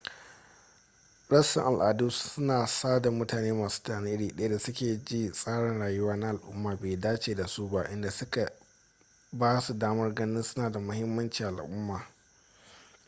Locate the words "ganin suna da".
10.13-10.79